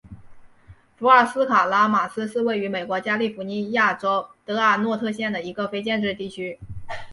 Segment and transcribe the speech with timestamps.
[0.97, 6.57] 福尔斯卡拉马斯是位于美国加利福尼亚州德尔诺特县的一个非建制地区。